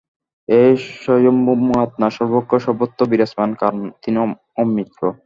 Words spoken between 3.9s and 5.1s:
তিনি অমূর্ত।